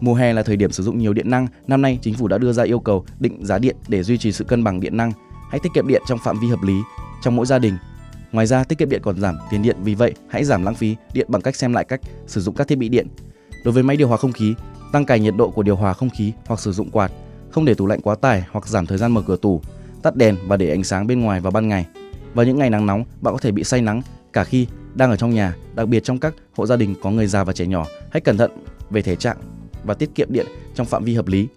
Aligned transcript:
Mùa 0.00 0.14
hè 0.14 0.32
là 0.32 0.42
thời 0.42 0.56
điểm 0.56 0.72
sử 0.72 0.82
dụng 0.82 0.98
nhiều 0.98 1.12
điện 1.12 1.30
năng. 1.30 1.46
Năm 1.66 1.82
nay, 1.82 1.98
chính 2.02 2.14
phủ 2.14 2.28
đã 2.28 2.38
đưa 2.38 2.52
ra 2.52 2.62
yêu 2.62 2.80
cầu 2.80 3.04
định 3.18 3.46
giá 3.46 3.58
điện 3.58 3.76
để 3.88 4.02
duy 4.02 4.18
trì 4.18 4.32
sự 4.32 4.44
cân 4.44 4.64
bằng 4.64 4.80
điện 4.80 4.96
năng. 4.96 5.12
Hãy 5.50 5.60
tiết 5.60 5.68
kiệm 5.74 5.88
điện 5.88 6.02
trong 6.08 6.18
phạm 6.18 6.38
vi 6.40 6.48
hợp 6.48 6.62
lý 6.62 6.74
trong 7.22 7.36
mỗi 7.36 7.46
gia 7.46 7.58
đình. 7.58 7.76
Ngoài 8.32 8.46
ra, 8.46 8.64
tiết 8.64 8.78
kiệm 8.78 8.88
điện 8.88 9.00
còn 9.04 9.20
giảm 9.20 9.36
tiền 9.50 9.62
điện, 9.62 9.76
vì 9.82 9.94
vậy 9.94 10.14
hãy 10.28 10.44
giảm 10.44 10.64
lãng 10.64 10.74
phí 10.74 10.96
điện 11.12 11.26
bằng 11.30 11.42
cách 11.42 11.56
xem 11.56 11.72
lại 11.72 11.84
cách 11.84 12.00
sử 12.26 12.40
dụng 12.40 12.54
các 12.54 12.68
thiết 12.68 12.78
bị 12.78 12.88
điện. 12.88 13.06
Đối 13.64 13.72
với 13.74 13.82
máy 13.82 13.96
điều 13.96 14.08
hòa 14.08 14.16
không 14.16 14.32
khí, 14.32 14.54
tăng 14.92 15.04
cài 15.04 15.20
nhiệt 15.20 15.34
độ 15.36 15.50
của 15.50 15.62
điều 15.62 15.76
hòa 15.76 15.92
không 15.92 16.10
khí 16.10 16.32
hoặc 16.46 16.60
sử 16.60 16.72
dụng 16.72 16.90
quạt, 16.90 17.12
không 17.50 17.64
để 17.64 17.74
tủ 17.74 17.86
lạnh 17.86 18.00
quá 18.00 18.14
tải 18.14 18.44
hoặc 18.50 18.66
giảm 18.66 18.86
thời 18.86 18.98
gian 18.98 19.12
mở 19.12 19.22
cửa 19.26 19.36
tủ, 19.36 19.60
tắt 20.02 20.16
đèn 20.16 20.36
và 20.46 20.56
để 20.56 20.70
ánh 20.70 20.84
sáng 20.84 21.06
bên 21.06 21.20
ngoài 21.20 21.40
vào 21.40 21.50
ban 21.50 21.68
ngày. 21.68 21.86
Vào 22.34 22.46
những 22.46 22.58
ngày 22.58 22.70
nắng 22.70 22.86
nóng, 22.86 23.04
bạn 23.20 23.34
có 23.34 23.38
thể 23.38 23.52
bị 23.52 23.64
say 23.64 23.82
nắng 23.82 24.02
cả 24.32 24.44
khi 24.44 24.66
đang 24.94 25.10
ở 25.10 25.16
trong 25.16 25.34
nhà, 25.34 25.56
đặc 25.74 25.88
biệt 25.88 26.04
trong 26.04 26.18
các 26.18 26.34
hộ 26.56 26.66
gia 26.66 26.76
đình 26.76 26.94
có 27.02 27.10
người 27.10 27.26
già 27.26 27.44
và 27.44 27.52
trẻ 27.52 27.66
nhỏ. 27.66 27.86
Hãy 28.10 28.20
cẩn 28.20 28.36
thận 28.36 28.50
về 28.90 29.02
thể 29.02 29.16
trạng 29.16 29.36
và 29.86 29.94
tiết 29.94 30.14
kiệm 30.14 30.28
điện 30.30 30.46
trong 30.74 30.86
phạm 30.86 31.04
vi 31.04 31.14
hợp 31.14 31.28
lý. 31.28 31.48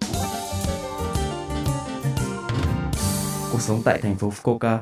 Cuộc 3.51 3.61
sống 3.61 3.81
tại 3.85 4.01
thành 4.01 4.15
phố 4.15 4.33
Fukuoka. 4.43 4.77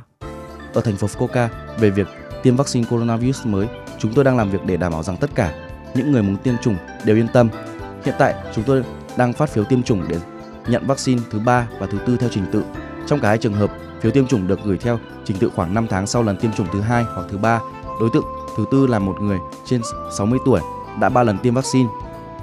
Ở 0.73 0.81
thành 0.81 0.98
phố 0.98 1.08
Fukuoka, 1.08 1.48
về 1.80 1.90
việc 1.90 2.08
tiêm 2.44 2.56
vaccine 2.56 2.88
coronavirus 2.90 3.45
mới, 3.45 3.68
chúng 4.00 4.14
tôi 4.14 4.23
đang 4.23 4.38
làm 4.38 4.52
việc 4.52 4.66
để 4.66 4.78
đảm 4.78 4.92
bảo 4.92 5.03
rằng 5.03 5.18
tất 5.18 5.30
cả 5.36 5.53
những 5.95 6.12
người 6.12 6.23
muốn 6.23 6.38
tiêm 6.38 6.56
chủng 6.62 6.78
đều 7.06 7.16
yên 7.16 7.28
tâm. 7.34 7.50
Hiện 8.06 8.16
tại, 8.20 8.36
chúng 8.56 8.64
tôi 8.64 8.84
đang 9.18 9.34
phát 9.34 9.50
phiếu 9.50 9.64
tiêm 9.64 9.84
chủng 9.84 10.08
để 10.08 10.18
nhận 10.68 10.88
vaccine 10.88 11.22
thứ 11.31 11.40
ba 11.40 11.68
và 11.80 11.88
thứ 11.88 11.98
tư 12.08 12.18
theo 12.18 12.30
trình 12.34 12.45
tự. 12.52 12.64
Trong 13.08 13.20
cả 13.20 13.28
hai 13.28 13.38
trường 13.38 13.53
hợp, 13.53 13.72
phiếu 14.02 14.12
tiêm 14.12 14.28
chủng 14.28 14.48
được 14.48 14.59
gửi 14.64 14.78
theo 14.78 15.00
trình 15.25 15.38
tự 15.38 15.50
khoảng 15.56 15.73
5 15.73 15.88
tháng 15.90 16.08
sau 16.08 16.23
lần 16.23 16.38
tiêm 16.38 16.52
chủng 16.53 16.68
thứ 16.73 16.81
hai 16.81 17.03
hoặc 17.03 17.28
thứ 17.30 17.38
ba. 17.38 17.59
Đối 18.00 18.09
tượng 18.14 18.25
thứ 18.58 18.66
tư 18.72 18.88
là 18.88 19.00
một 19.00 19.22
người 19.22 19.38
trên 19.66 19.81
60 20.18 20.40
tuổi 20.45 20.62
đã 21.00 21.09
3 21.09 21.23
lần 21.23 21.38
tiêm 21.38 21.53
vaccine. 21.53 21.90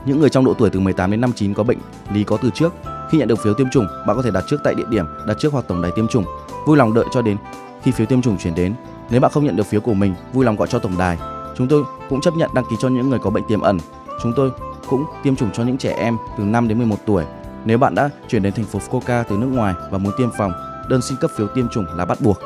Những 0.07 0.21
người 0.21 0.31
trong 0.31 0.45
độ 0.45 0.55
tuổi 0.55 0.71
từ 0.71 0.81
18 0.81 1.11
đến 1.11 1.21
59 1.21 1.55
có 1.55 1.63
bệnh 1.63 1.79
lý 2.13 2.25
có 2.25 2.37
từ 2.37 2.51
trước. 2.55 2.75
Khi 3.11 3.19
nhận 3.19 3.29
được 3.29 3.39
phiếu 3.39 3.55
tiêm 3.55 3.71
chủng, 3.71 3.87
bạn 4.07 4.17
có 4.17 4.23
thể 4.23 4.31
đặt 4.31 4.45
trước 4.49 4.57
tại 4.65 4.75
địa 4.75 4.85
điểm 4.91 5.07
đặt 5.27 5.37
trước 5.39 5.53
hoặc 5.53 5.65
tổng 5.69 5.83
đài 5.83 5.93
tiêm 5.97 6.09
chủng. 6.09 6.25
Vui 6.67 6.77
lòng 6.77 6.95
đợi 6.95 7.05
cho 7.13 7.23
đến 7.23 7.37
khi 7.83 7.91
phiếu 7.91 8.07
tiêm 8.07 8.23
chủng 8.23 8.39
chuyển 8.39 8.55
đến. 8.55 8.75
Nếu 9.11 9.21
bạn 9.21 9.31
không 9.31 9.45
nhận 9.45 9.57
được 9.57 9.67
phiếu 9.67 9.81
của 9.81 9.95
mình, 9.95 10.15
vui 10.33 10.45
lòng 10.45 10.57
gọi 10.57 10.69
cho 10.69 10.79
tổng 10.79 10.99
đài. 10.99 11.19
Chúng 11.57 11.69
tôi 11.69 11.85
cũng 12.09 12.21
chấp 12.21 12.35
nhận 12.35 12.51
đăng 12.55 12.65
ký 12.71 12.77
cho 12.81 12.89
những 12.89 13.11
người 13.11 13.19
có 13.19 13.31
bệnh 13.31 13.45
tiềm 13.49 13.61
ẩn. 13.61 13.79
Chúng 14.23 14.33
tôi 14.37 14.51
cũng 14.89 15.05
tiêm 15.23 15.37
chủng 15.37 15.51
cho 15.53 15.63
những 15.63 15.79
trẻ 15.79 15.97
em 15.99 16.17
từ 16.39 16.45
5 16.45 16.69
đến 16.69 16.79
11 16.79 16.97
tuổi. 17.07 17.25
Nếu 17.65 17.79
bạn 17.79 17.95
đã 17.95 18.11
chuyển 18.29 18.43
đến 18.43 18.53
thành 18.53 18.65
phố 18.65 18.79
Fukuoka 18.79 19.25
từ 19.29 19.37
nước 19.37 19.47
ngoài 19.47 19.75
và 19.91 19.99
muốn 19.99 20.13
tiêm 20.19 20.29
phòng, 20.39 20.53
đơn 20.89 21.03
xin 21.03 21.19
cấp 21.21 21.31
phiếu 21.37 21.47
tiêm 21.47 21.69
chủng 21.69 21.87
là 21.97 22.05
bắt 22.05 22.21
buộc. 22.21 22.39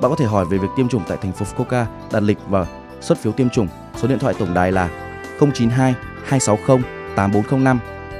Bạn 0.00 0.10
có 0.10 0.16
thể 0.16 0.26
hỏi 0.26 0.44
về 0.44 0.58
việc 0.58 0.68
tiêm 0.76 0.88
chủng 0.88 1.02
tại 1.08 1.18
thành 1.22 1.32
phố 1.32 1.46
Fukuoka, 1.46 1.84
đặt 2.12 2.22
lịch 2.22 2.38
và 2.48 2.66
xuất 3.00 3.18
phiếu 3.18 3.32
tiêm 3.32 3.50
chủng. 3.50 3.68
Số 3.96 4.08
điện 4.08 4.18
thoại 4.18 4.34
tổng 4.38 4.54
đài 4.54 4.72
là 4.72 5.07
092 5.40 5.94
260 6.24 6.78
8405 7.16 7.78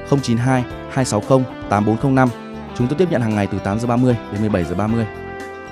092 0.09 0.63
260 0.91 1.43
8405. 1.69 2.29
Chúng 2.77 2.87
tôi 2.87 2.97
tiếp 2.97 3.07
nhận 3.11 3.21
hàng 3.21 3.35
ngày 3.35 3.47
từ 3.51 3.59
8 3.59 3.79
giờ 3.79 3.87
30 3.87 4.17
đến 4.31 4.41
17 4.41 4.63
giờ 4.63 4.75
30. 4.75 5.05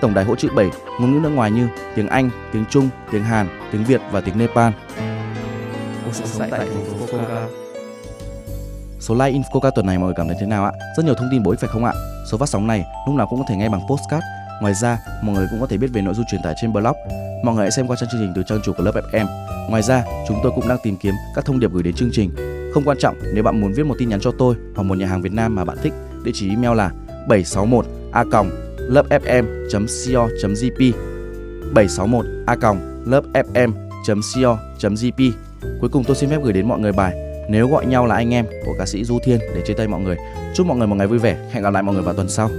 Tổng 0.01 0.13
đài 0.13 0.25
hỗ 0.25 0.35
trợ 0.35 0.47
7 0.55 0.69
ngôn 0.99 1.11
ngữ 1.11 1.19
nước 1.19 1.29
ngoài 1.29 1.51
như 1.51 1.67
tiếng 1.95 2.07
Anh, 2.07 2.29
tiếng 2.53 2.65
Trung, 2.69 2.89
tiếng 3.11 3.23
Hàn, 3.23 3.47
tiếng 3.71 3.83
Việt 3.83 4.01
và 4.11 4.21
tiếng 4.21 4.37
Nepal. 4.37 4.71
Số 8.99 9.15
like 9.15 9.27
in 9.27 9.41
Fukuoka 9.41 9.71
tuần 9.71 9.85
này 9.85 9.97
mọi 9.97 10.05
người 10.05 10.15
cảm 10.17 10.27
thấy 10.27 10.37
thế 10.39 10.45
nào 10.45 10.65
ạ? 10.65 10.71
Rất 10.97 11.05
nhiều 11.05 11.15
thông 11.15 11.29
tin 11.31 11.43
bổ 11.43 11.51
ích 11.51 11.59
phải 11.59 11.69
không 11.73 11.85
ạ? 11.85 11.93
Số 12.31 12.37
phát 12.37 12.49
sóng 12.49 12.67
này 12.67 12.85
lúc 13.07 13.15
nào 13.15 13.27
cũng 13.29 13.39
có 13.39 13.45
thể 13.49 13.55
nghe 13.55 13.69
bằng 13.69 13.81
postcard. 13.89 14.25
Ngoài 14.61 14.73
ra, 14.73 14.97
mọi 15.21 15.35
người 15.35 15.47
cũng 15.51 15.59
có 15.59 15.67
thể 15.67 15.77
biết 15.77 15.87
về 15.93 16.01
nội 16.01 16.13
dung 16.13 16.25
truyền 16.31 16.41
tải 16.43 16.53
trên 16.61 16.73
blog. 16.73 16.95
Mọi 17.43 17.55
người 17.55 17.63
hãy 17.63 17.71
xem 17.71 17.87
qua 17.87 17.97
trang 17.99 18.09
chương 18.11 18.21
trình 18.21 18.33
từ 18.35 18.43
trang 18.47 18.59
chủ 18.65 18.73
của 18.73 18.83
lớp 18.83 18.91
FM. 19.11 19.25
Ngoài 19.69 19.81
ra, 19.81 20.03
chúng 20.27 20.39
tôi 20.43 20.51
cũng 20.55 20.67
đang 20.67 20.77
tìm 20.83 20.97
kiếm 20.97 21.13
các 21.35 21.45
thông 21.45 21.59
điệp 21.59 21.71
gửi 21.73 21.83
đến 21.83 21.93
chương 21.93 22.09
trình. 22.11 22.31
Không 22.73 22.83
quan 22.85 22.97
trọng 22.99 23.15
nếu 23.33 23.43
bạn 23.43 23.61
muốn 23.61 23.73
viết 23.73 23.85
một 23.85 23.95
tin 23.99 24.09
nhắn 24.09 24.19
cho 24.19 24.31
tôi 24.37 24.55
hoặc 24.75 24.83
một 24.83 24.97
nhà 24.97 25.07
hàng 25.07 25.21
Việt 25.21 25.33
Nam 25.33 25.55
mà 25.55 25.65
bạn 25.65 25.77
thích, 25.83 25.93
địa 26.23 26.31
chỉ 26.33 26.49
email 26.49 26.77
là 26.77 26.91
761 27.27 27.85
a 28.11 28.23
lớpfm.co.jp 28.89 30.93
761 31.73 32.25
a 32.45 32.55
lớpfm.co.jp 33.05 35.31
Cuối 35.81 35.89
cùng 35.89 36.03
tôi 36.03 36.15
xin 36.15 36.29
phép 36.29 36.39
gửi 36.43 36.53
đến 36.53 36.67
mọi 36.67 36.79
người 36.79 36.91
bài 36.91 37.13
Nếu 37.49 37.67
gọi 37.67 37.85
nhau 37.85 38.05
là 38.05 38.15
anh 38.15 38.33
em 38.33 38.45
của 38.65 38.75
ca 38.79 38.85
sĩ 38.85 39.03
Du 39.03 39.19
Thiên 39.23 39.39
để 39.39 39.61
chia 39.65 39.73
tay 39.73 39.87
mọi 39.87 40.01
người. 40.01 40.17
Chúc 40.55 40.67
mọi 40.67 40.77
người 40.77 40.87
một 40.87 40.95
ngày 40.95 41.07
vui 41.07 41.19
vẻ. 41.19 41.49
Hẹn 41.51 41.63
gặp 41.63 41.69
lại 41.69 41.83
mọi 41.83 41.95
người 41.95 42.03
vào 42.03 42.13
tuần 42.13 42.29
sau. 42.29 42.49